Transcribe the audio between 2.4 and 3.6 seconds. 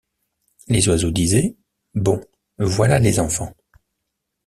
voilà les enfants!